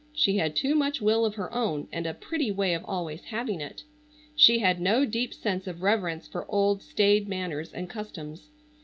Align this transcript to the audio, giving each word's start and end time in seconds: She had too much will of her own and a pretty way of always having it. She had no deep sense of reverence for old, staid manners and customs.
She 0.15 0.37
had 0.37 0.55
too 0.55 0.73
much 0.73 0.99
will 0.99 1.25
of 1.25 1.35
her 1.35 1.53
own 1.53 1.87
and 1.91 2.07
a 2.07 2.15
pretty 2.15 2.49
way 2.49 2.73
of 2.73 2.83
always 2.85 3.25
having 3.25 3.61
it. 3.61 3.83
She 4.35 4.57
had 4.57 4.81
no 4.81 5.05
deep 5.05 5.31
sense 5.31 5.67
of 5.67 5.83
reverence 5.83 6.27
for 6.27 6.47
old, 6.49 6.81
staid 6.81 7.29
manners 7.29 7.71
and 7.71 7.87
customs. 7.87 8.49